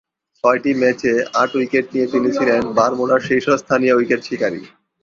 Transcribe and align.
ছয়টি 0.37 0.71
ম্যাচে 0.81 1.11
আট 1.41 1.51
উইকেট 1.57 1.85
নিয়ে 1.93 2.07
তিনি 2.13 2.29
ছিলেন 2.37 2.61
বারমুডার 2.77 3.21
শীর্ষস্থানীয় 3.27 3.97
উইকেট 3.97 4.21
শিকারী। 4.27 4.61